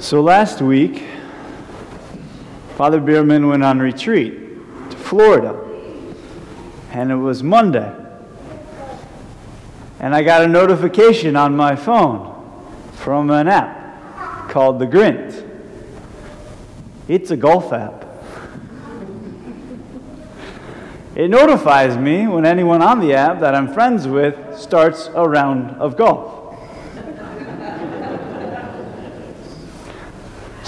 So 0.00 0.22
last 0.22 0.62
week, 0.62 1.04
Father 2.76 3.00
Bierman 3.00 3.46
went 3.48 3.62
on 3.62 3.80
retreat 3.80 4.32
to 4.90 4.96
Florida, 4.96 5.62
and 6.90 7.12
it 7.12 7.16
was 7.16 7.42
Monday. 7.42 7.94
And 9.98 10.14
I 10.14 10.22
got 10.22 10.42
a 10.42 10.48
notification 10.48 11.36
on 11.36 11.54
my 11.54 11.76
phone 11.76 12.34
from 12.94 13.28
an 13.28 13.46
app 13.46 14.48
called 14.48 14.78
The 14.78 14.86
Grint. 14.86 15.46
It's 17.06 17.30
a 17.30 17.36
golf 17.36 17.70
app. 17.70 18.06
It 21.14 21.28
notifies 21.28 21.98
me 21.98 22.26
when 22.26 22.46
anyone 22.46 22.80
on 22.80 23.00
the 23.00 23.12
app 23.12 23.40
that 23.40 23.54
I'm 23.54 23.70
friends 23.70 24.08
with 24.08 24.58
starts 24.58 25.10
a 25.14 25.28
round 25.28 25.72
of 25.72 25.98
golf. 25.98 26.39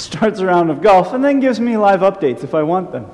Starts 0.02 0.40
a 0.40 0.46
round 0.46 0.70
of 0.70 0.82
golf 0.82 1.12
and 1.12 1.24
then 1.24 1.40
gives 1.40 1.60
me 1.60 1.76
live 1.76 2.00
updates 2.00 2.44
if 2.44 2.54
I 2.54 2.62
want 2.62 2.92
them. 2.92 3.06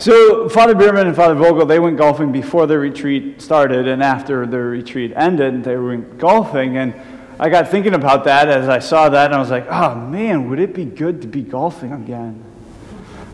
So 0.00 0.48
Father 0.48 0.74
Bierman 0.74 1.06
and 1.06 1.14
Father 1.14 1.34
Vogel, 1.34 1.66
they 1.66 1.78
went 1.78 1.98
golfing 1.98 2.32
before 2.32 2.66
the 2.66 2.78
retreat 2.78 3.42
started, 3.42 3.86
and 3.86 4.02
after 4.02 4.46
the 4.46 4.58
retreat 4.58 5.12
ended, 5.14 5.62
they 5.62 5.76
went 5.76 6.16
golfing. 6.16 6.78
And 6.78 6.94
I 7.38 7.50
got 7.50 7.68
thinking 7.68 7.92
about 7.92 8.24
that 8.24 8.48
as 8.48 8.66
I 8.66 8.78
saw 8.78 9.10
that, 9.10 9.26
and 9.26 9.34
I 9.34 9.38
was 9.38 9.50
like, 9.50 9.66
oh 9.68 9.94
man, 9.94 10.48
would 10.48 10.58
it 10.58 10.74
be 10.74 10.86
good 10.86 11.20
to 11.20 11.28
be 11.28 11.42
golfing 11.42 11.92
again? 11.92 12.42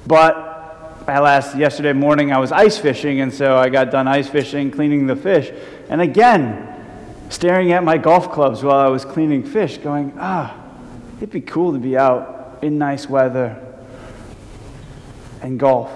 But 0.09 1.05
at 1.07 1.21
last, 1.21 1.57
yesterday 1.57 1.93
morning, 1.93 2.33
I 2.33 2.39
was 2.39 2.51
ice 2.51 2.79
fishing, 2.79 3.21
and 3.21 3.33
so 3.33 3.57
I 3.57 3.69
got 3.69 3.93
done 3.93 4.09
ice 4.09 4.29
fishing, 4.29 4.73
cleaning 4.73 5.07
the 5.07 5.15
fish. 5.15 5.53
And 5.89 6.01
again, 6.01 6.67
staring 7.29 7.71
at 7.71 7.85
my 7.85 7.97
golf 7.97 8.33
clubs 8.33 8.65
while 8.65 8.81
I 8.81 8.89
was 8.89 9.05
cleaning 9.05 9.45
fish, 9.45 9.79
going, 9.79 10.15
ah, 10.19 10.66
it'd 11.17 11.31
be 11.31 11.41
cool 11.41 11.73
to 11.73 11.79
be 11.79 11.97
out 11.97 12.59
in 12.63 12.79
nice 12.79 13.09
weather 13.09 13.63
and 15.43 15.59
golf. 15.59 15.91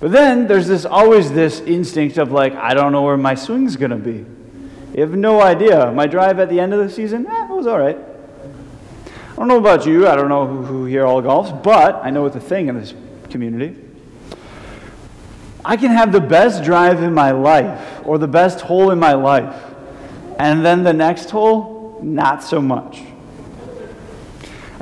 But 0.00 0.12
then 0.12 0.46
there's 0.46 0.66
this 0.66 0.84
always 0.84 1.32
this 1.32 1.60
instinct 1.60 2.18
of 2.18 2.30
like, 2.30 2.54
I 2.54 2.74
don't 2.74 2.92
know 2.92 3.02
where 3.02 3.16
my 3.16 3.34
swing's 3.34 3.76
gonna 3.76 3.96
be. 3.96 4.24
You 4.94 5.00
have 5.00 5.14
no 5.14 5.40
idea. 5.40 5.90
My 5.92 6.06
drive 6.06 6.38
at 6.38 6.48
the 6.48 6.60
end 6.60 6.72
of 6.72 6.78
the 6.78 6.90
season, 6.90 7.26
eh, 7.26 7.44
it 7.44 7.50
was 7.50 7.66
all 7.66 7.78
right. 7.78 7.96
I 7.96 9.36
don't 9.36 9.48
know 9.48 9.58
about 9.58 9.86
you. 9.86 10.06
I 10.06 10.14
don't 10.14 10.28
know 10.28 10.46
who, 10.46 10.62
who 10.62 10.84
here 10.84 11.04
all 11.04 11.20
golfs, 11.20 11.62
but 11.62 11.96
I 12.04 12.10
know 12.10 12.26
it's 12.26 12.36
a 12.36 12.40
thing 12.40 12.68
in 12.68 12.78
this 12.78 12.94
community. 13.30 13.76
I 15.64 15.76
can 15.76 15.90
have 15.90 16.12
the 16.12 16.20
best 16.20 16.62
drive 16.62 17.02
in 17.02 17.14
my 17.14 17.30
life 17.32 18.00
or 18.04 18.18
the 18.18 18.28
best 18.28 18.60
hole 18.60 18.90
in 18.90 18.98
my 18.98 19.14
life, 19.14 19.56
and 20.38 20.64
then 20.64 20.84
the 20.84 20.92
next 20.92 21.30
hole, 21.30 21.98
not 22.02 22.44
so 22.44 22.60
much. 22.60 23.02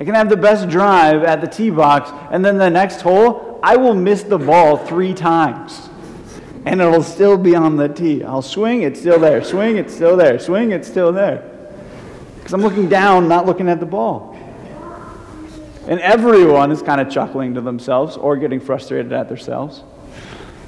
I 0.03 0.05
can 0.05 0.17
have 0.17 0.29
the 0.29 0.37
best 0.37 0.69
drive 0.69 1.23
at 1.23 1.41
the 1.41 1.47
tee 1.47 1.71
box, 1.71 2.11
and 2.33 2.45
then 2.45 2.59
the 2.59 2.69
next 2.69 3.03
hole, 3.03 3.61
I 3.63 3.77
will 3.77 3.95
miss 3.95 4.25
the 4.25 4.37
ball 4.37 4.77
three 4.77 5.15
times. 5.15 5.89
And 6.65 6.81
it'll 6.81 7.05
still 7.05 7.39
be 7.39 7.55
on 7.55 7.77
the 7.77 7.89
tee. 7.89 8.25
I'll 8.25 8.43
swing, 8.43 8.83
it's 8.83 8.99
still 8.99 9.21
there. 9.21 9.45
Swing, 9.45 9.77
it's 9.77 9.95
still 9.95 10.17
there. 10.17 10.41
Swing, 10.41 10.73
it's 10.73 10.89
still 10.89 11.13
there. 11.13 11.49
Because 12.35 12.53
I'm 12.53 12.63
looking 12.63 12.89
down, 12.89 13.29
not 13.29 13.47
looking 13.47 13.69
at 13.69 13.79
the 13.79 13.87
ball. 13.87 14.37
And 15.87 16.01
everyone 16.01 16.73
is 16.73 16.83
kind 16.83 17.01
of 17.01 17.09
chuckling 17.09 17.55
to 17.55 17.61
themselves 17.61 18.17
or 18.17 18.37
getting 18.37 18.59
frustrated 18.59 19.13
at 19.13 19.29
themselves. 19.29 19.85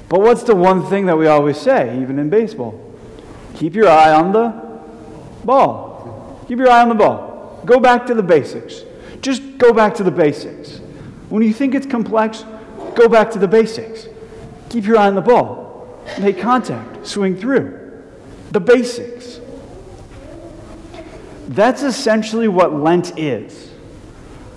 But 0.07 0.21
what's 0.21 0.43
the 0.43 0.55
one 0.55 0.85
thing 0.85 1.07
that 1.07 1.17
we 1.17 1.27
always 1.27 1.57
say, 1.57 2.01
even 2.01 2.19
in 2.19 2.29
baseball? 2.29 2.81
Keep 3.55 3.75
your 3.75 3.89
eye 3.89 4.13
on 4.13 4.31
the 4.31 4.53
ball. 5.43 6.41
Keep 6.47 6.59
your 6.59 6.69
eye 6.69 6.83
on 6.83 6.87
the 6.87 6.95
ball. 6.95 7.61
Go 7.65 7.81
back 7.81 8.05
to 8.05 8.13
the 8.13 8.23
basics. 8.23 8.83
Just 9.25 9.57
go 9.57 9.73
back 9.73 9.95
to 9.95 10.03
the 10.03 10.11
basics. 10.11 10.77
When 11.29 11.41
you 11.41 11.51
think 11.51 11.73
it's 11.73 11.87
complex, 11.87 12.45
go 12.93 13.09
back 13.09 13.31
to 13.31 13.39
the 13.39 13.47
basics. 13.47 14.07
Keep 14.69 14.85
your 14.85 14.99
eye 14.99 15.07
on 15.07 15.15
the 15.15 15.21
ball. 15.21 15.99
Make 16.19 16.39
contact. 16.39 17.07
Swing 17.07 17.35
through. 17.35 18.03
The 18.51 18.59
basics. 18.59 19.39
That's 21.47 21.81
essentially 21.81 22.47
what 22.47 22.75
Lent 22.75 23.17
is. 23.17 23.71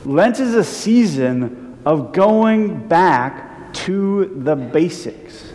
Lent 0.05 0.39
is 0.39 0.55
a 0.55 0.65
season 0.65 1.79
of 1.87 2.13
going 2.13 2.89
back 2.89 3.73
to 3.73 4.27
the 4.27 4.55
basics. 4.55 5.51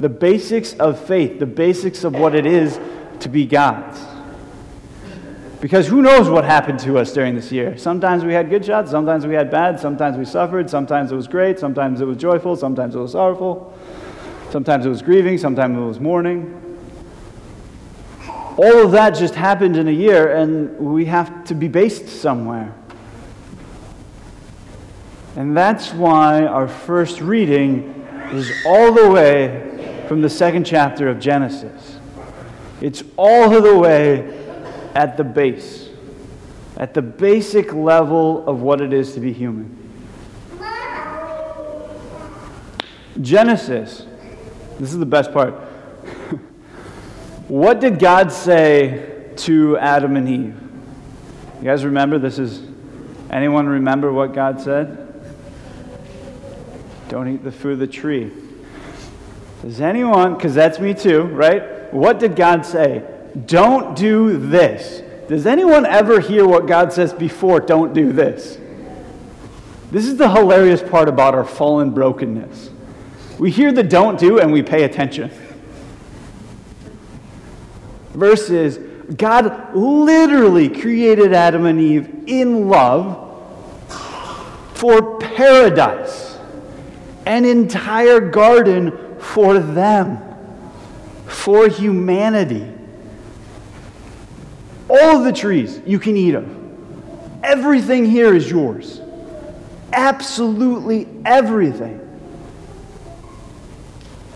The 0.00 0.08
basics 0.08 0.72
of 0.72 0.98
faith, 0.98 1.40
the 1.40 1.44
basics 1.44 2.04
of 2.04 2.14
what 2.14 2.34
it 2.34 2.46
is 2.46 2.80
to 3.20 3.28
be 3.28 3.44
God's. 3.44 4.02
Because 5.66 5.88
who 5.88 6.00
knows 6.00 6.30
what 6.30 6.44
happened 6.44 6.78
to 6.78 6.96
us 6.96 7.12
during 7.12 7.34
this 7.34 7.50
year? 7.50 7.76
Sometimes 7.76 8.24
we 8.24 8.32
had 8.32 8.50
good 8.50 8.64
shots, 8.64 8.88
sometimes 8.92 9.26
we 9.26 9.34
had 9.34 9.50
bad, 9.50 9.80
sometimes 9.80 10.16
we 10.16 10.24
suffered, 10.24 10.70
sometimes 10.70 11.10
it 11.10 11.16
was 11.16 11.26
great, 11.26 11.58
sometimes 11.58 12.00
it 12.00 12.04
was 12.04 12.16
joyful, 12.16 12.54
sometimes 12.54 12.94
it 12.94 13.00
was 13.00 13.10
sorrowful, 13.10 13.76
sometimes 14.50 14.86
it 14.86 14.88
was 14.88 15.02
grieving, 15.02 15.38
sometimes 15.38 15.76
it 15.76 15.80
was 15.80 15.98
mourning. 15.98 16.78
All 18.56 18.84
of 18.84 18.92
that 18.92 19.16
just 19.16 19.34
happened 19.34 19.76
in 19.76 19.88
a 19.88 19.90
year, 19.90 20.36
and 20.36 20.78
we 20.78 21.06
have 21.06 21.42
to 21.46 21.54
be 21.56 21.66
based 21.66 22.06
somewhere. 22.10 22.72
And 25.34 25.56
that's 25.56 25.92
why 25.92 26.44
our 26.44 26.68
first 26.68 27.20
reading 27.20 28.06
is 28.30 28.52
all 28.64 28.92
the 28.92 29.10
way 29.10 30.04
from 30.06 30.22
the 30.22 30.30
second 30.30 30.64
chapter 30.64 31.08
of 31.08 31.18
Genesis. 31.18 31.98
It's 32.80 33.02
all 33.16 33.60
the 33.60 33.76
way 33.76 34.35
at 34.96 35.18
the 35.18 35.24
base, 35.24 35.90
at 36.78 36.94
the 36.94 37.02
basic 37.02 37.74
level 37.74 38.48
of 38.48 38.62
what 38.62 38.80
it 38.80 38.94
is 38.94 39.12
to 39.12 39.20
be 39.20 39.30
human. 39.30 39.76
Genesis, 43.20 44.06
this 44.78 44.92
is 44.94 44.98
the 44.98 45.04
best 45.04 45.34
part. 45.34 45.52
what 47.48 47.78
did 47.78 47.98
God 47.98 48.32
say 48.32 49.32
to 49.36 49.76
Adam 49.76 50.16
and 50.16 50.28
Eve? 50.30 50.62
You 51.58 51.64
guys 51.64 51.84
remember 51.84 52.18
this 52.18 52.38
is 52.38 52.66
anyone 53.28 53.66
remember 53.66 54.10
what 54.14 54.32
God 54.32 54.62
said? 54.62 55.02
Don't 57.10 57.28
eat 57.28 57.44
the 57.44 57.52
fruit 57.52 57.72
of 57.72 57.78
the 57.80 57.86
tree. 57.86 58.32
Does 59.60 59.82
anyone, 59.82 60.36
because 60.36 60.54
that's 60.54 60.78
me 60.78 60.94
too, 60.94 61.24
right? 61.24 61.92
What 61.92 62.18
did 62.18 62.34
God 62.34 62.64
say? 62.64 63.15
Don't 63.44 63.96
do 63.96 64.38
this. 64.38 65.02
Does 65.28 65.46
anyone 65.46 65.84
ever 65.84 66.20
hear 66.20 66.46
what 66.46 66.66
God 66.66 66.92
says 66.92 67.12
before, 67.12 67.60
don't 67.60 67.92
do 67.92 68.12
this? 68.12 68.58
This 69.90 70.06
is 70.06 70.16
the 70.16 70.30
hilarious 70.30 70.82
part 70.82 71.08
about 71.08 71.34
our 71.34 71.44
fallen 71.44 71.90
brokenness. 71.90 72.70
We 73.38 73.50
hear 73.50 73.72
the 73.72 73.82
don't 73.82 74.18
do 74.18 74.38
and 74.38 74.52
we 74.52 74.62
pay 74.62 74.84
attention. 74.84 75.30
Versus, 78.12 78.78
God 79.16 79.74
literally 79.74 80.68
created 80.68 81.32
Adam 81.32 81.66
and 81.66 81.80
Eve 81.80 82.24
in 82.26 82.68
love 82.68 83.22
for 84.74 85.18
paradise, 85.18 86.38
an 87.26 87.44
entire 87.44 88.20
garden 88.20 89.18
for 89.18 89.58
them, 89.58 90.18
for 91.26 91.68
humanity. 91.68 92.75
All 95.02 95.18
of 95.18 95.24
the 95.24 95.32
trees 95.32 95.80
you 95.84 95.98
can 95.98 96.16
eat 96.16 96.34
of. 96.34 96.48
Everything 97.42 98.06
here 98.06 98.34
is 98.34 98.50
yours. 98.50 99.00
Absolutely 99.92 101.08
everything. 101.24 102.00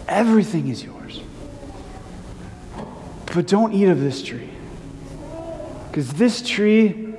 Everything 0.06 0.69
is 0.69 0.82
yours. 0.82 1.21
But 3.32 3.47
don't 3.47 3.72
eat 3.72 3.87
of 3.87 4.00
this 4.00 4.22
tree. 4.22 4.50
Because 5.88 6.12
this 6.12 6.43
tree, 6.43 7.15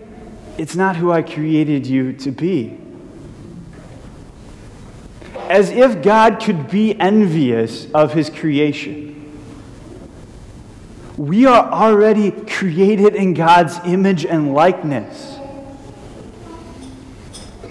it's 0.58 0.76
not 0.76 0.96
who 0.96 1.12
I 1.12 1.22
created 1.22 1.88
you 1.88 2.14
to 2.14 2.32
be. 2.32 2.78
As 5.50 5.70
if 5.72 6.02
God 6.02 6.42
could 6.42 6.70
be 6.70 6.98
envious 7.00 7.90
of 7.92 8.14
his 8.14 8.30
creation 8.30 9.11
we 11.18 11.46
are 11.46 11.70
already 11.72 12.32
created 12.32 13.16
in 13.16 13.34
God's 13.34 13.78
image 13.86 14.26
and 14.26 14.54
likeness. 14.54 15.38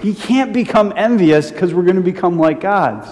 He 0.01 0.15
can't 0.15 0.53
become 0.53 0.93
envious 0.97 1.51
because 1.51 1.75
we're 1.75 1.83
going 1.83 1.97
to 1.97 2.03
become 2.03 2.39
like 2.39 2.61
God's. 2.61 3.09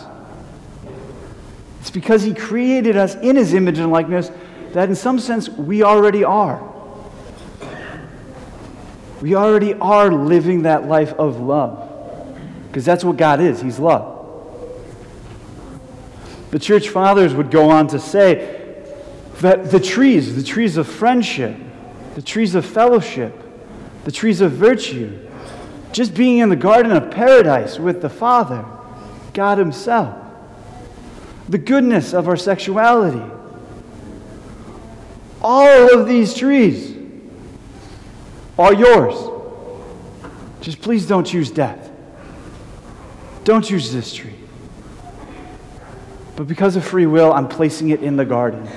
It's 1.80 1.90
because 1.90 2.22
He 2.22 2.34
created 2.34 2.96
us 2.96 3.14
in 3.16 3.36
His 3.36 3.54
image 3.54 3.78
and 3.78 3.90
likeness 3.90 4.30
that, 4.72 4.88
in 4.88 4.94
some 4.94 5.19
sense, 5.19 5.48
we 5.48 5.82
already 5.82 6.25
are. 6.25 6.62
We 9.20 9.34
already 9.34 9.75
are 9.75 10.10
living 10.10 10.62
that 10.62 10.86
life 10.86 11.12
of 11.14 11.40
love 11.40 11.88
because 12.69 12.84
that's 12.84 13.02
what 13.02 13.16
God 13.16 13.40
is. 13.40 13.60
He's 13.60 13.78
love. 13.78 14.16
The 16.50 16.58
church 16.58 16.88
fathers 16.88 17.34
would 17.34 17.50
go 17.50 17.70
on 17.70 17.88
to 17.88 17.98
say 17.98 18.57
that 19.40 19.70
the 19.70 19.81
trees, 19.81 20.35
the 20.35 20.43
trees 20.43 20.76
of 20.76 20.88
friendship, 20.88 21.56
the 22.14 22.23
trees 22.23 22.55
of 22.55 22.67
fellowship, 22.67 23.35
the 24.05 24.12
trees 24.12 24.40
of 24.40 24.52
virtue, 24.52 25.26
just 25.93 26.14
being 26.14 26.38
in 26.38 26.49
the 26.49 26.56
garden 26.56 26.93
of 26.93 27.11
paradise 27.11 27.79
with 27.79 28.02
the 28.02 28.08
Father, 28.08 28.64
God 29.32 29.58
Himself, 29.58 30.17
the 31.49 31.58
goodness 31.58 32.12
of 32.12 32.29
our 32.29 32.37
sexuality. 32.37 33.23
All 35.40 35.99
of 35.99 36.08
these 36.08 36.35
trees 36.35 36.96
are 38.58 38.75
yours. 38.75 39.14
Just 40.61 40.81
please 40.81 41.06
don't 41.06 41.25
choose 41.25 41.50
death. 41.50 41.90
Don't 43.44 43.64
choose 43.64 43.93
this 43.93 44.12
tree. 44.12 44.35
But 46.37 46.49
because 46.49 46.76
of 46.76 46.85
free 46.85 47.06
will, 47.06 47.32
I'm 47.32 47.49
placing 47.49 47.90
it 47.90 48.02
in 48.02 48.17
the 48.17 48.25
garden. 48.25 48.69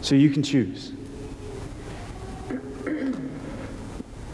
So 0.00 0.14
you 0.14 0.30
can 0.30 0.42
choose. 0.42 0.92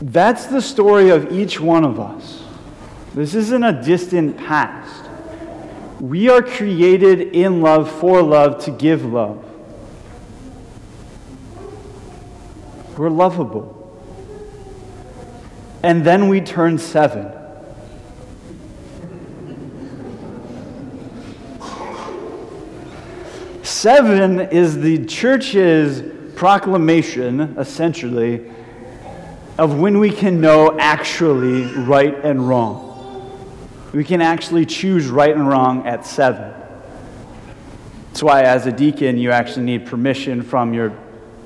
That's 0.01 0.47
the 0.47 0.61
story 0.61 1.11
of 1.11 1.33
each 1.33 1.59
one 1.59 1.85
of 1.85 1.99
us. 1.99 2.43
This 3.15 3.35
isn't 3.35 3.63
a 3.63 3.83
distant 3.83 4.37
past. 4.37 5.09
We 6.01 6.29
are 6.29 6.43
created 6.43 7.21
in 7.35 7.63
love, 7.63 7.91
for 7.91 8.23
love, 8.23 8.63
to 8.65 8.71
give 8.71 9.05
love. 9.05 9.43
We're 12.99 13.09
lovable. 13.09 13.81
And 15.83 16.05
then 16.05 16.29
we 16.29 16.41
turn 16.41 16.79
seven. 16.79 17.33
Seven 23.85 24.41
is 24.41 24.81
the 24.81 25.05
church's 25.05 26.03
proclamation, 26.37 27.55
essentially, 27.59 28.51
of 29.59 29.79
when 29.79 29.99
we 29.99 30.11
can 30.11 30.41
know 30.41 30.79
actually 30.79 31.65
right 31.83 32.15
and 32.25 32.49
wrong. 32.49 33.85
We 33.93 34.03
can 34.03 34.23
actually 34.23 34.65
choose 34.65 35.09
right 35.09 35.37
and 35.37 35.47
wrong 35.47 35.87
at 35.87 36.07
seven. 36.07 36.55
That's 38.07 38.23
why, 38.23 38.45
as 38.45 38.65
a 38.65 38.73
deacon, 38.73 39.19
you 39.19 39.33
actually 39.33 39.67
need 39.67 39.85
permission 39.85 40.41
from 40.41 40.73
your 40.73 40.97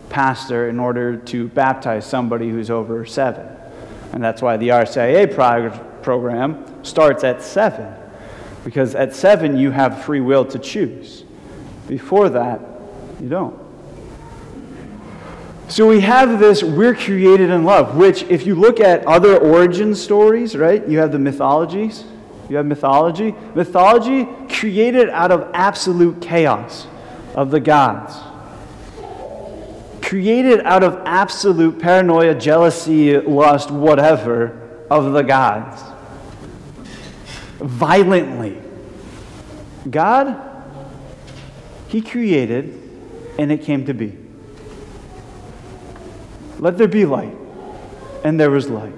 pastor 0.08 0.68
in 0.68 0.78
order 0.78 1.16
to 1.16 1.48
baptize 1.48 2.06
somebody 2.06 2.50
who's 2.50 2.70
over 2.70 3.04
seven. 3.04 3.48
And 4.12 4.22
that's 4.22 4.40
why 4.40 4.56
the 4.56 4.68
RCIA 4.68 5.34
prog- 5.34 6.04
program 6.04 6.84
starts 6.84 7.24
at 7.24 7.42
seven, 7.42 7.92
because 8.62 8.94
at 8.94 9.12
seven 9.12 9.56
you 9.56 9.72
have 9.72 10.04
free 10.04 10.20
will 10.20 10.44
to 10.44 10.60
choose. 10.60 11.24
Before 11.88 12.28
that, 12.28 12.60
you 13.20 13.28
don't. 13.28 13.58
So 15.68 15.86
we 15.86 16.00
have 16.00 16.38
this, 16.38 16.62
we're 16.62 16.94
created 16.94 17.50
in 17.50 17.64
love, 17.64 17.96
which, 17.96 18.22
if 18.24 18.46
you 18.46 18.54
look 18.54 18.80
at 18.80 19.06
other 19.06 19.36
origin 19.36 19.94
stories, 19.94 20.56
right, 20.56 20.86
you 20.88 20.98
have 20.98 21.12
the 21.12 21.18
mythologies. 21.18 22.04
You 22.48 22.56
have 22.56 22.64
mythology. 22.64 23.34
Mythology 23.54 24.26
created 24.48 25.10
out 25.10 25.30
of 25.30 25.50
absolute 25.52 26.22
chaos 26.22 26.86
of 27.34 27.50
the 27.50 27.60
gods. 27.60 28.14
Created 30.00 30.60
out 30.62 30.82
of 30.82 31.02
absolute 31.04 31.78
paranoia, 31.78 32.34
jealousy, 32.34 33.18
lust, 33.18 33.70
whatever 33.70 34.86
of 34.90 35.12
the 35.12 35.22
gods. 35.22 35.82
Violently. 37.58 38.56
God 39.90 40.47
he 41.88 42.02
created, 42.02 42.78
and 43.38 43.50
it 43.50 43.62
came 43.62 43.86
to 43.86 43.94
be. 43.94 44.16
Let 46.58 46.76
there 46.76 46.86
be 46.86 47.06
light, 47.06 47.34
and 48.24 48.38
there 48.38 48.50
was 48.50 48.68
light. 48.68 48.92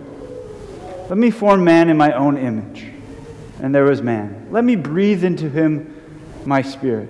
Let 1.08 1.16
me 1.16 1.30
form 1.30 1.62
man 1.62 1.88
in 1.88 1.96
my 1.96 2.12
own 2.12 2.36
image, 2.36 2.86
and 3.62 3.72
there 3.72 3.84
was 3.84 4.02
man. 4.02 4.48
Let 4.50 4.64
me 4.64 4.74
breathe 4.74 5.24
into 5.24 5.48
him 5.48 6.02
my 6.44 6.62
spirit. 6.62 7.08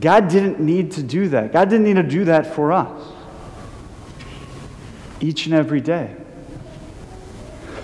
God 0.00 0.28
didn't 0.28 0.58
need 0.58 0.92
to 0.92 1.02
do 1.02 1.28
that. 1.28 1.52
God 1.52 1.70
didn't 1.70 1.84
need 1.84 1.96
to 1.96 2.02
do 2.02 2.24
that 2.24 2.52
for 2.52 2.72
us 2.72 3.12
each 5.20 5.46
and 5.46 5.54
every 5.54 5.80
day. 5.80 6.16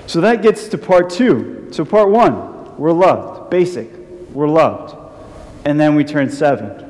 So 0.09 0.21
that 0.23 0.43
gets 0.43 0.67
to 0.69 0.79
part 0.79 1.09
two. 1.11 1.69
So, 1.71 1.85
part 1.85 2.11
one, 2.11 2.77
we're 2.77 2.91
loved. 2.91 3.49
Basic, 3.49 3.89
we're 4.33 4.49
loved 4.49 5.00
and 5.65 5.79
then 5.79 5.95
we 5.95 6.05
turn 6.05 6.31
seven. 6.31 6.87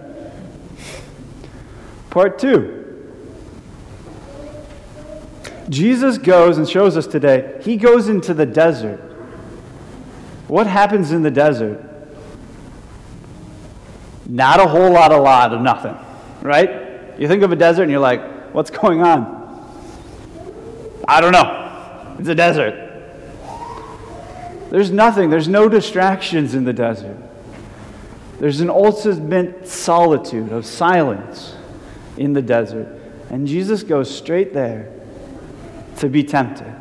Part 2.11 2.39
two. 2.39 2.77
Jesus 5.69 6.19
goes 6.19 6.59
and 6.59 6.69
shows 6.69 6.97
us 6.97 7.07
today, 7.07 7.61
he 7.63 7.77
goes 7.77 8.09
into 8.09 8.35
the 8.35 8.47
desert. 8.47 8.99
What 10.49 10.67
happens 10.67 11.13
in 11.13 11.23
the 11.23 11.31
desert? 11.31 11.87
Not 14.27 14.59
a 14.59 14.67
whole 14.67 14.91
lot, 14.91 15.13
a 15.13 15.17
lot 15.17 15.55
of 15.55 15.61
nothing, 15.61 15.97
right? 16.43 17.19
You 17.19 17.29
think 17.29 17.45
of 17.45 17.53
a 17.53 17.57
desert 17.57 17.83
and 17.83 17.91
you're 17.91 18.01
like, 18.01 18.53
what's 18.53 18.71
going 18.71 19.03
on? 19.03 19.39
I 21.07 21.21
don't 21.21 21.33
know. 21.33 22.17
It's 22.19 22.29
a 22.29 22.35
desert. 22.35 22.89
There's 24.71 24.91
nothing, 24.91 25.31
there's 25.31 25.49
no 25.49 25.69
distractions 25.69 26.55
in 26.55 26.65
the 26.65 26.73
desert. 26.73 27.17
There's 28.41 28.63
an 28.63 28.71
ultimate 28.71 29.69
solitude 29.69 30.51
of 30.51 30.65
silence 30.65 31.55
in 32.17 32.33
the 32.33 32.41
desert. 32.41 32.89
And 33.29 33.47
Jesus 33.47 33.83
goes 33.83 34.13
straight 34.13 34.55
there 34.55 34.91
to 35.99 36.09
be 36.09 36.25
tempted. 36.25 36.75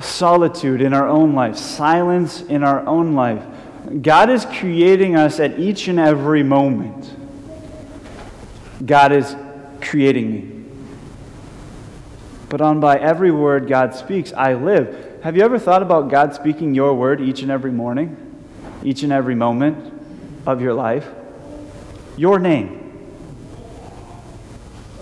Solitude 0.00 0.80
in 0.80 0.94
our 0.94 1.06
own 1.06 1.34
life, 1.34 1.56
silence 1.58 2.40
in 2.40 2.64
our 2.64 2.86
own 2.86 3.14
life. 3.14 3.44
God 4.00 4.30
is 4.30 4.46
creating 4.46 5.14
us 5.14 5.38
at 5.38 5.58
each 5.58 5.88
and 5.88 6.00
every 6.00 6.42
moment. 6.42 7.14
God 8.84 9.12
is 9.12 9.36
creating 9.82 10.32
me. 10.32 10.64
But 12.48 12.62
on 12.62 12.80
by 12.80 12.98
every 12.98 13.30
word 13.30 13.68
God 13.68 13.94
speaks, 13.94 14.32
I 14.32 14.54
live. 14.54 15.07
Have 15.28 15.36
you 15.36 15.42
ever 15.42 15.58
thought 15.58 15.82
about 15.82 16.08
God 16.08 16.32
speaking 16.32 16.74
your 16.74 16.94
word 16.94 17.20
each 17.20 17.42
and 17.42 17.50
every 17.50 17.70
morning, 17.70 18.16
each 18.82 19.02
and 19.02 19.12
every 19.12 19.34
moment 19.34 19.92
of 20.46 20.62
your 20.62 20.72
life? 20.72 21.06
Your 22.16 22.38
name. 22.38 23.20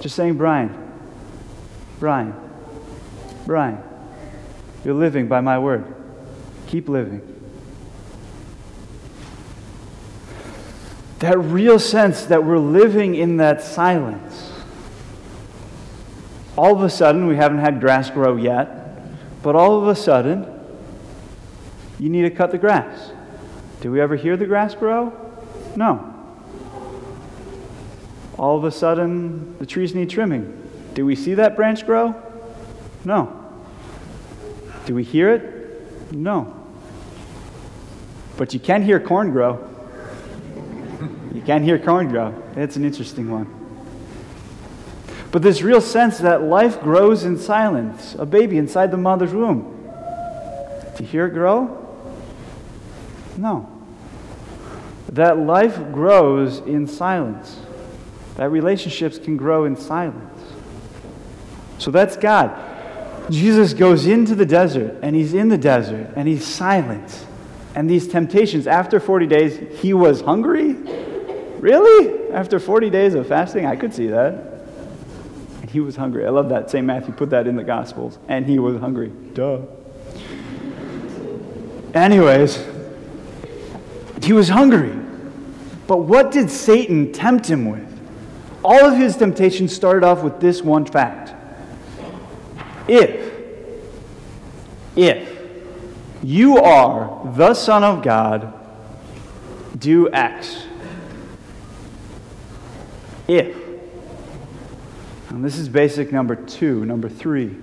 Just 0.01 0.17
saying, 0.17 0.37
Brian, 0.37 0.77
Brian, 2.01 2.35
Brian, 3.47 3.81
you're 4.85 4.95
living 4.95 5.29
by 5.29 5.41
my 5.41 5.61
word. 5.61 5.95
Keep 6.67 6.89
living. 6.89 7.23
That 11.21 11.39
real 11.39 11.79
sense 11.79 12.25
that 12.25 12.43
we're 12.43 12.59
living 12.59 13.15
in 13.15 13.37
that 13.37 13.63
silence. 13.63 14.51
All 16.59 16.75
of 16.75 16.83
a 16.83 16.91
sudden, 16.91 17.29
we 17.29 17.37
haven't 17.37 17.59
had 17.59 17.79
grass 17.79 18.11
grow 18.11 18.35
yet 18.35 18.86
but 19.47 19.55
all 19.55 19.81
of 19.81 19.87
a 19.87 19.95
sudden, 19.95 20.45
you 22.01 22.09
need 22.09 22.23
to 22.23 22.31
cut 22.31 22.51
the 22.51 22.59
grass. 22.59 23.13
Do 23.81 23.93
we 23.93 24.01
ever 24.01 24.17
hear 24.17 24.37
the 24.37 24.45
grass 24.45 24.75
grow? 24.75 25.13
No. 25.77 26.13
All 28.37 28.59
of 28.59 28.65
a 28.65 28.73
sudden, 28.73 29.57
the 29.61 29.67
trees 29.67 29.95
need 29.95 30.11
trimming. 30.11 30.69
Do 30.95 31.07
we 31.07 31.15
see 31.15 31.35
that 31.35 31.55
branch 31.55 31.87
grow? 31.87 32.21
No. 33.05 33.41
Do 34.85 34.97
we 34.97 35.05
hear 35.05 35.31
it? 35.31 36.13
No. 36.13 36.53
But 38.37 38.53
you 38.53 38.59
can 38.59 38.83
hear 38.83 38.99
corn 38.99 39.31
grow. 39.31 39.65
You 41.33 41.41
can 41.43 41.63
hear 41.63 41.79
corn 41.79 42.09
grow. 42.09 42.35
It's 42.57 42.75
an 42.75 42.85
interesting 42.85 43.31
one. 43.31 43.66
But 45.37 45.43
this 45.43 45.61
real 45.61 45.83
sense 45.83 46.17
that 46.21 46.45
life 46.45 46.81
grows 46.81 47.25
in 47.25 47.37
silence, 47.37 48.17
a 48.19 48.25
baby 48.25 48.57
inside 48.57 48.91
the 48.91 48.97
mother's 48.97 49.35
womb. 49.35 49.87
To 50.97 51.05
hear 51.05 51.27
it 51.27 51.35
grow? 51.35 51.95
No. 53.37 53.71
That 55.11 55.37
life 55.37 55.77
grows 55.93 56.61
in 56.61 56.87
silence. 56.87 57.61
That 58.37 58.49
relationships 58.49 59.19
can 59.19 59.37
grow 59.37 59.67
in 59.67 59.77
silence. 59.77 60.41
So 61.77 61.91
that's 61.91 62.17
God. 62.17 63.31
Jesus 63.31 63.75
goes 63.75 64.07
into 64.07 64.35
the 64.35 64.47
desert, 64.47 65.01
and 65.03 65.15
he's 65.15 65.35
in 65.35 65.51
the 65.51 65.59
desert, 65.59 66.15
and 66.17 66.27
he's 66.27 66.47
silent. 66.47 67.27
And 67.75 67.91
these 67.91 68.09
temptations, 68.09 68.67
after 68.67 68.99
40 68.99 69.27
days, 69.27 69.81
he 69.83 69.93
was 69.93 70.23
hungry? 70.23 70.73
Really? 71.61 72.33
After 72.33 72.59
40 72.59 72.89
days 72.89 73.13
of 73.13 73.27
fasting? 73.27 73.67
I 73.67 73.77
could 73.77 73.93
see 73.93 74.07
that 74.07 74.56
he 75.77 75.81
was 75.81 75.95
hungry. 75.95 76.25
I 76.25 76.31
love 76.31 76.49
that. 76.49 76.71
St. 76.71 76.87
Matthew 76.87 77.13
put 77.13 77.29
that 77.29 77.47
in 77.47 77.55
the 77.55 77.63
Gospels. 77.63 78.19
And 78.29 78.47
he 78.47 78.59
was 78.59 78.81
hungry. 78.81 79.13
Duh. 79.35 79.61
Anyways, 81.93 82.65
he 84.23 84.33
was 84.33 84.49
hungry. 84.49 84.99
But 85.87 85.99
what 85.99 86.33
did 86.33 86.49
Satan 86.49 87.13
tempt 87.13 87.47
him 87.47 87.71
with? 87.71 88.01
All 88.65 88.87
of 88.87 88.97
his 88.97 89.19
temptations 89.19 89.77
started 89.77 90.03
off 90.03 90.23
with 90.23 90.41
this 90.41 90.63
one 90.63 90.87
fact. 90.87 91.35
If, 92.89 93.35
if 94.97 95.39
you 96.23 96.57
are 96.57 97.35
the 97.37 97.53
Son 97.53 97.85
of 97.85 98.03
God, 98.03 98.51
do 99.79 100.11
X. 100.11 100.65
If. 103.29 103.66
And 105.37 105.45
this 105.45 105.59
is 105.59 105.69
basic 105.69 106.13
number 106.13 106.35
two. 106.35 106.87
Number 106.87 107.11
three. 107.11 107.55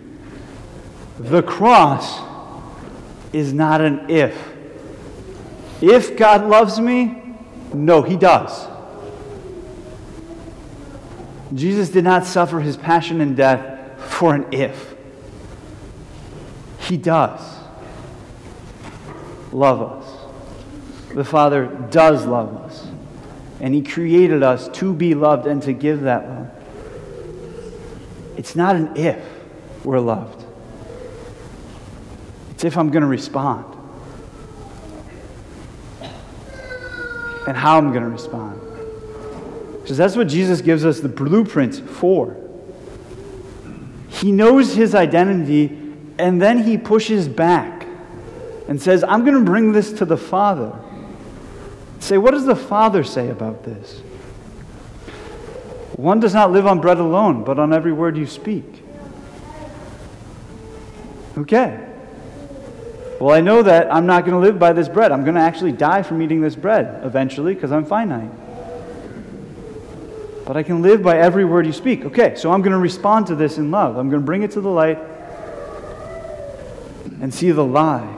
The 1.17 1.41
cross 1.41 2.21
is 3.33 3.51
not 3.51 3.81
an 3.81 4.11
if. 4.11 4.53
If 5.81 6.15
God 6.15 6.47
loves 6.47 6.79
me, 6.79 7.35
no, 7.73 8.03
He 8.03 8.15
does. 8.15 8.67
Jesus 11.55 11.89
did 11.89 12.03
not 12.03 12.27
suffer 12.27 12.59
his 12.59 12.77
passion 12.77 13.21
and 13.21 13.35
death 13.35 13.99
for 13.99 14.35
an 14.35 14.45
if. 14.51 14.93
He 16.77 16.95
does 16.95 17.41
love 19.51 19.81
us. 19.81 21.15
The 21.15 21.25
Father 21.25 21.65
does 21.89 22.23
love 22.27 22.55
us. 22.55 22.85
And 23.59 23.73
He 23.73 23.81
created 23.81 24.43
us 24.43 24.67
to 24.73 24.93
be 24.93 25.15
loved 25.15 25.47
and 25.47 25.59
to 25.63 25.73
give 25.73 26.01
that 26.01 26.29
love. 26.29 26.42
It's 28.37 28.55
not 28.55 28.75
an 28.75 28.97
if 28.97 29.23
we're 29.83 29.99
loved, 29.99 30.45
it's 32.51 32.63
if 32.63 32.77
I'm 32.77 32.89
going 32.89 33.01
to 33.01 33.07
respond. 33.07 33.65
And 37.45 37.57
how 37.57 37.77
I'm 37.77 37.91
going 37.91 38.03
to 38.03 38.09
respond. 38.09 38.61
Because 39.81 39.97
that's 39.97 40.15
what 40.15 40.29
Jesus 40.29 40.61
gives 40.61 40.85
us 40.85 41.01
the 41.01 41.09
blueprint 41.09 41.75
for. 41.75 42.37
He 44.07 44.31
knows 44.31 44.73
his 44.73 44.95
identity, 44.95 45.65
and 46.17 46.41
then 46.41 46.63
he 46.63 46.77
pushes 46.77 47.27
back 47.27 47.85
and 48.69 48.81
says, 48.81 49.03
I'm 49.03 49.25
going 49.25 49.37
to 49.37 49.43
bring 49.43 49.73
this 49.73 49.91
to 49.93 50.05
the 50.05 50.15
Father. 50.15 50.73
Say, 51.99 52.17
what 52.17 52.31
does 52.31 52.45
the 52.45 52.55
Father 52.55 53.03
say 53.03 53.27
about 53.29 53.65
this? 53.65 54.01
One 55.95 56.19
does 56.19 56.33
not 56.33 56.51
live 56.51 56.65
on 56.65 56.81
bread 56.81 56.97
alone, 56.97 57.43
but 57.43 57.59
on 57.59 57.71
every 57.71 57.93
word 57.93 58.17
you 58.17 58.25
speak. 58.25 58.83
Okay. 61.37 61.89
Well, 63.19 63.33
I 63.33 63.41
know 63.41 63.63
that 63.63 63.93
I'm 63.93 64.05
not 64.05 64.25
going 64.25 64.33
to 64.33 64.39
live 64.39 64.59
by 64.59 64.73
this 64.73 64.89
bread. 64.89 65.11
I'm 65.11 65.23
going 65.23 65.35
to 65.35 65.41
actually 65.41 65.71
die 65.71 66.03
from 66.03 66.21
eating 66.21 66.41
this 66.41 66.55
bread 66.55 67.05
eventually 67.05 67.53
because 67.53 67.71
I'm 67.71 67.85
finite. 67.85 68.31
But 70.45 70.57
I 70.57 70.63
can 70.63 70.81
live 70.81 71.01
by 71.01 71.17
every 71.17 71.45
word 71.45 71.65
you 71.65 71.71
speak. 71.71 72.05
Okay, 72.05 72.35
so 72.35 72.51
I'm 72.51 72.61
going 72.61 72.73
to 72.73 72.79
respond 72.79 73.27
to 73.27 73.35
this 73.35 73.57
in 73.57 73.71
love. 73.71 73.97
I'm 73.97 74.09
going 74.09 74.21
to 74.21 74.25
bring 74.25 74.43
it 74.43 74.51
to 74.51 74.61
the 74.61 74.69
light 74.69 74.99
and 77.21 77.33
see 77.33 77.51
the 77.51 77.63
lie. 77.63 78.17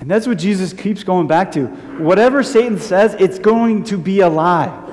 And 0.00 0.10
that's 0.10 0.26
what 0.26 0.38
Jesus 0.38 0.72
keeps 0.72 1.04
going 1.04 1.28
back 1.28 1.52
to. 1.52 1.66
Whatever 1.98 2.42
Satan 2.42 2.80
says, 2.80 3.14
it's 3.20 3.38
going 3.38 3.84
to 3.84 3.98
be 3.98 4.20
a 4.20 4.28
lie. 4.28 4.89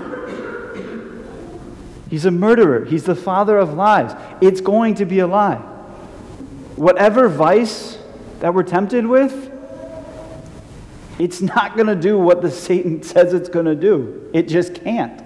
He's 2.09 2.25
a 2.25 2.31
murderer, 2.31 2.85
he's 2.85 3.03
the 3.03 3.15
father 3.15 3.57
of 3.57 3.73
lies. 3.73 4.15
It's 4.41 4.61
going 4.61 4.95
to 4.95 5.05
be 5.05 5.19
a 5.19 5.27
lie. 5.27 5.57
Whatever 6.75 7.27
vice 7.27 7.97
that 8.39 8.53
we're 8.53 8.63
tempted 8.63 9.05
with, 9.05 9.51
it's 11.19 11.41
not 11.41 11.75
going 11.75 11.87
to 11.87 11.95
do 11.95 12.17
what 12.17 12.41
the 12.41 12.51
Satan 12.67 13.03
says 13.03 13.33
it's 13.33 13.49
going 13.49 13.65
to 13.65 13.75
do. 13.75 14.29
It 14.33 14.47
just 14.47 14.75
can't. 14.75 15.23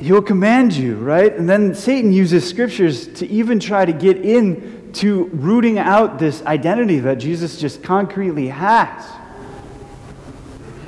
He'll 0.00 0.22
command 0.22 0.76
you, 0.76 0.96
right? 0.96 1.34
And 1.34 1.48
then 1.48 1.74
Satan 1.74 2.12
uses 2.12 2.48
scriptures 2.48 3.08
to 3.14 3.26
even 3.26 3.58
try 3.58 3.84
to 3.84 3.92
get 3.92 4.18
in 4.18 4.92
to 4.94 5.24
rooting 5.32 5.78
out 5.78 6.18
this 6.18 6.42
identity 6.42 7.00
that 7.00 7.16
Jesus 7.16 7.58
just 7.58 7.82
concretely 7.82 8.48
has. 8.48 9.04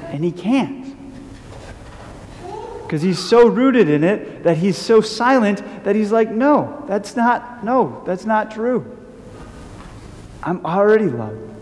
And 0.08 0.24
he 0.24 0.32
can't. 0.32 0.96
Because 2.82 3.02
he's 3.02 3.18
so 3.18 3.48
rooted 3.48 3.90
in 3.90 4.02
it 4.02 4.44
that 4.44 4.56
he's 4.56 4.78
so 4.78 5.02
silent 5.02 5.62
that 5.84 5.94
he's 5.94 6.10
like, 6.10 6.30
no, 6.30 6.84
that's 6.88 7.14
not, 7.14 7.62
no, 7.62 8.02
that's 8.06 8.24
not 8.24 8.50
true. 8.50 8.96
I'm 10.42 10.64
already 10.64 11.06
loved. 11.06 11.54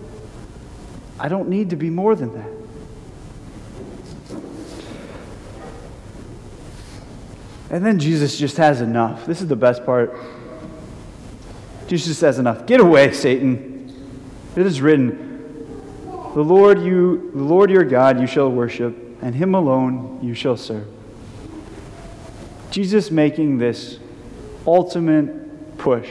I 1.19 1.29
don't 1.29 1.49
need 1.49 1.71
to 1.71 1.77
be 1.77 1.91
more 1.91 2.15
than 2.15 2.33
that. 2.35 2.51
And 7.71 7.85
then 7.85 7.99
Jesus 7.99 8.39
just 8.39 8.57
has 8.59 8.81
enough. 8.81 9.27
This 9.27 9.41
is 9.41 9.49
the 9.49 9.57
best 9.57 9.85
part. 9.85 10.17
Jesus 11.89 12.21
has 12.21 12.39
enough. 12.39 12.67
Get 12.67 12.79
away, 12.81 13.13
Satan. 13.13 13.93
It 14.55 14.65
is 14.65 14.81
written, 14.81 15.26
the 16.37 16.45
Lord 16.45 16.83
you 16.83 17.31
the 17.35 17.43
Lord 17.43 17.71
your 17.71 17.83
God 17.83 18.21
you 18.21 18.27
shall 18.27 18.51
worship, 18.51 18.95
and 19.23 19.35
him 19.35 19.55
alone 19.55 20.21
you 20.23 20.35
shall 20.35 20.59
serve. 20.59 20.87
Jesus 22.71 23.11
making 23.11 23.57
this 23.57 23.99
ultimate 24.67 25.79
push. 25.79 26.11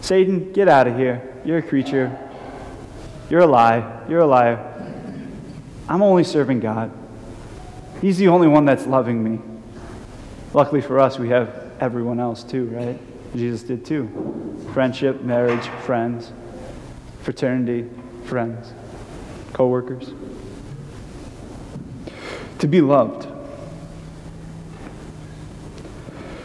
Satan, 0.00 0.50
get 0.54 0.66
out 0.66 0.86
of 0.86 0.96
here. 0.96 1.30
You're 1.44 1.58
a 1.58 1.62
creature. 1.62 2.18
You're 3.28 3.42
a 3.42 3.46
lie. 3.46 4.06
You're 4.08 4.20
a 4.20 4.26
liar. 4.26 4.64
I'm 5.90 6.00
only 6.00 6.24
serving 6.24 6.60
God. 6.60 6.90
He's 8.00 8.16
the 8.16 8.28
only 8.28 8.48
one 8.48 8.64
that's 8.64 8.86
loving 8.86 9.22
me. 9.22 9.42
Luckily 10.54 10.80
for 10.80 10.98
us, 10.98 11.18
we 11.18 11.28
have 11.28 11.70
everyone 11.80 12.18
else 12.18 12.42
too, 12.42 12.64
right? 12.68 12.98
Jesus 13.36 13.62
did 13.62 13.84
too. 13.84 14.56
Friendship, 14.72 15.20
marriage, 15.20 15.68
friends, 15.84 16.32
fraternity, 17.20 17.90
friends, 18.24 18.72
co-workers. 19.52 20.12
To 22.60 22.66
be 22.66 22.80
loved. 22.80 23.26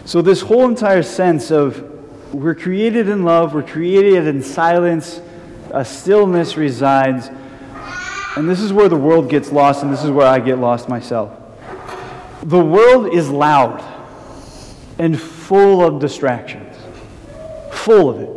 So 0.05 0.22
this 0.22 0.41
whole 0.41 0.67
entire 0.67 1.03
sense 1.03 1.50
of 1.51 1.89
we're 2.33 2.55
created 2.55 3.10
in 3.10 3.24
love, 3.24 3.53
we're 3.53 3.63
created 3.63 4.27
in 4.27 4.43
silence, 4.43 5.22
a 5.72 5.86
stillness 5.86 6.57
resides, 6.57 7.29
and 8.36 8.50
this 8.50 8.60
is 8.60 8.74
where 8.74 8.89
the 8.89 8.98
world 8.98 9.29
gets 9.29 9.51
lost, 9.51 9.83
and 9.83 9.93
this 9.93 10.03
is 10.03 10.12
where 10.12 10.27
I 10.27 10.39
get 10.39 10.57
lost 10.57 10.89
myself. 10.89 11.31
The 12.43 12.60
world 12.60 13.13
is 13.13 13.29
loud 13.29 13.83
and 15.00 15.19
full 15.19 15.83
of 15.83 16.00
distractions. 16.00 16.75
Full 17.72 18.10
of 18.10 18.19
it. 18.19 18.29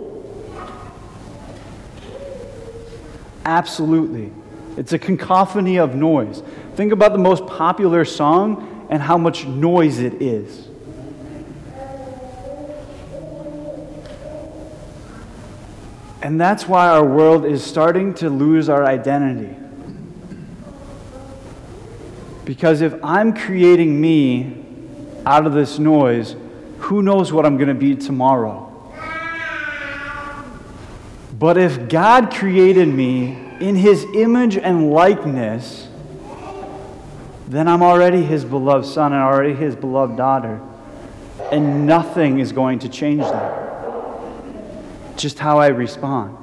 Absolutely. 3.44 4.32
It's 4.76 4.92
a 4.92 4.98
cacophony 4.98 5.78
of 5.78 5.94
noise. 5.94 6.42
Think 6.74 6.92
about 6.92 7.12
the 7.12 7.18
most 7.18 7.46
popular 7.46 8.04
song 8.04 8.86
and 8.90 9.02
how 9.02 9.16
much 9.16 9.46
noise 9.46 9.98
it 9.98 10.20
is. 10.20 10.68
And 16.22 16.40
that's 16.40 16.66
why 16.66 16.88
our 16.88 17.04
world 17.04 17.44
is 17.44 17.62
starting 17.62 18.12
to 18.14 18.28
lose 18.28 18.68
our 18.68 18.84
identity. 18.84 19.56
Because 22.44 22.80
if 22.80 22.94
I'm 23.04 23.34
creating 23.34 24.00
me 24.00 24.64
out 25.24 25.46
of 25.46 25.52
this 25.52 25.78
noise, 25.78 26.36
who 26.78 27.02
knows 27.02 27.32
what 27.32 27.46
I'm 27.46 27.56
going 27.56 27.68
to 27.68 27.74
be 27.74 27.96
tomorrow? 27.96 28.62
But 31.38 31.58
if 31.58 31.88
God 31.88 32.32
created 32.32 32.88
me 32.88 33.45
in 33.60 33.76
his 33.76 34.04
image 34.14 34.56
and 34.56 34.90
likeness, 34.92 35.88
then 37.48 37.68
I'm 37.68 37.82
already 37.82 38.22
his 38.22 38.44
beloved 38.44 38.86
son 38.86 39.12
and 39.12 39.22
already 39.22 39.54
his 39.54 39.76
beloved 39.76 40.16
daughter. 40.16 40.60
And 41.52 41.86
nothing 41.86 42.40
is 42.40 42.52
going 42.52 42.80
to 42.80 42.88
change 42.88 43.22
that. 43.22 45.16
Just 45.16 45.38
how 45.38 45.58
I 45.58 45.68
respond. 45.68 46.36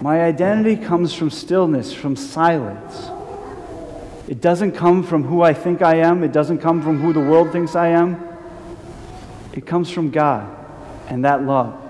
My 0.00 0.22
identity 0.22 0.76
comes 0.76 1.12
from 1.12 1.30
stillness, 1.30 1.92
from 1.92 2.14
silence. 2.14 3.10
It 4.28 4.40
doesn't 4.40 4.72
come 4.72 5.02
from 5.02 5.24
who 5.24 5.42
I 5.42 5.52
think 5.52 5.82
I 5.82 5.96
am, 5.96 6.22
it 6.22 6.32
doesn't 6.32 6.58
come 6.58 6.82
from 6.82 7.00
who 7.00 7.12
the 7.12 7.20
world 7.20 7.50
thinks 7.50 7.74
I 7.74 7.88
am. 7.88 8.24
It 9.52 9.66
comes 9.66 9.90
from 9.90 10.10
God 10.10 10.54
and 11.08 11.24
that 11.24 11.42
love. 11.42 11.87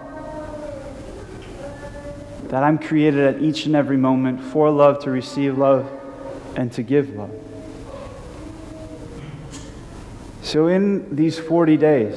That 2.49 2.65
I'm 2.65 2.79
created 2.79 3.21
at 3.21 3.43
each 3.43 3.67
and 3.67 3.77
every 3.77 3.97
moment 3.97 4.43
for 4.43 4.71
love, 4.71 5.03
to 5.05 5.11
receive 5.11 5.59
love, 5.59 5.91
and 6.57 6.73
to 6.73 6.83
give 6.83 7.11
love. 7.11 7.31
So, 10.43 10.69
in 10.69 11.15
these 11.15 11.39
40 11.39 11.77
days, 11.77 12.17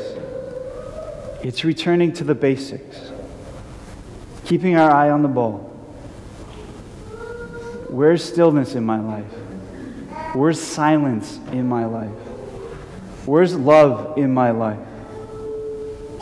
it's 1.43 1.65
returning 1.65 2.13
to 2.13 2.23
the 2.23 2.35
basics. 2.35 3.11
keeping 4.45 4.75
our 4.75 4.91
eye 4.91 5.09
on 5.09 5.21
the 5.21 5.29
ball. 5.29 5.59
Where's 7.89 8.23
stillness 8.23 8.75
in 8.75 8.83
my 8.83 8.99
life? 8.99 9.31
Where's 10.33 10.59
silence 10.59 11.39
in 11.51 11.67
my 11.67 11.85
life? 11.85 12.09
Where's 13.25 13.55
love 13.55 14.17
in 14.17 14.33
my 14.33 14.51
life? 14.51 14.79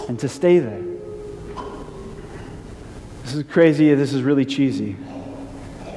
And 0.08 0.20
to 0.20 0.30
stay 0.30 0.60
there. 0.60 0.89
This 3.30 3.38
is 3.38 3.44
crazy, 3.44 3.94
this 3.94 4.12
is 4.12 4.24
really 4.24 4.44
cheesy. 4.44 4.96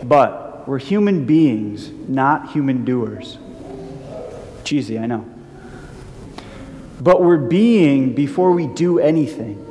But 0.03 0.69
we're 0.69 0.79
human 0.79 1.25
beings, 1.25 1.89
not 1.89 2.53
human 2.53 2.85
doers. 2.85 3.39
Cheesy, 4.65 4.99
I 4.99 5.07
know. 5.07 5.25
But 7.01 7.23
we're 7.23 7.39
being 7.39 8.15
before 8.15 8.53
we 8.53 8.67
do 8.67 8.99
anything. 8.99 9.65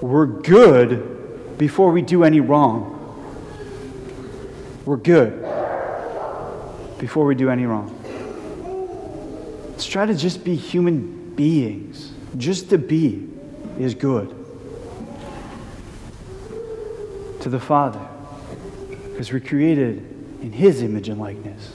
We're 0.00 0.26
good 0.26 1.58
before 1.58 1.90
we 1.90 2.02
do 2.02 2.22
any 2.22 2.38
wrong. 2.38 2.92
We're 4.84 4.96
good 4.96 5.32
before 6.98 7.26
we 7.26 7.34
do 7.34 7.50
any 7.50 7.66
wrong. 7.66 7.90
Let's 9.70 9.86
try 9.86 10.06
to 10.06 10.14
just 10.14 10.44
be 10.44 10.54
human 10.54 11.34
beings. 11.34 12.12
Just 12.36 12.70
to 12.70 12.78
be 12.78 13.28
is 13.76 13.96
good. 13.96 14.43
To 17.44 17.50
the 17.50 17.60
Father, 17.60 18.00
because 19.10 19.30
we're 19.30 19.38
created 19.38 19.98
in 20.40 20.50
His 20.50 20.80
image 20.80 21.10
and 21.10 21.20
likeness. 21.20 21.74